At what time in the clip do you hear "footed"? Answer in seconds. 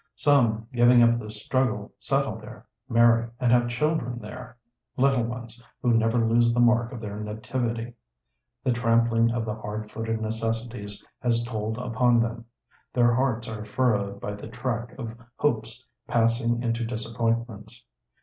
9.91-10.19